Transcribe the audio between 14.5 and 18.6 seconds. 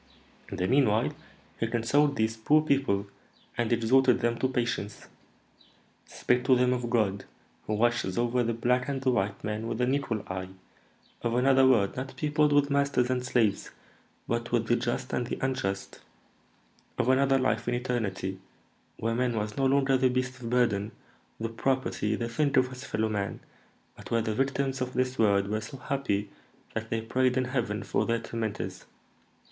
with the just and the unjust; of another life in eternity,